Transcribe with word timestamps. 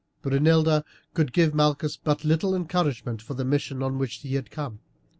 Brunilda 0.23 0.83
could 1.13 1.31
give 1.31 1.53
Malchus 1.53 1.95
but 1.95 2.25
little 2.25 2.55
encouragement 2.55 3.21
for 3.21 3.35
the 3.35 3.45
mission 3.45 3.83
on 3.83 3.99
which 3.99 4.15
he 4.15 4.33
had 4.33 4.49
come. 4.49 4.79